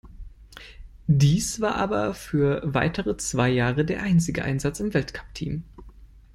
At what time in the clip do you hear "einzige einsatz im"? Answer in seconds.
4.01-4.95